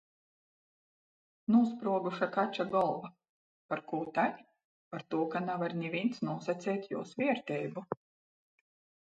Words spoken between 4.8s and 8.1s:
Partū ka navar nivīns nūsaceit juos vierteibu.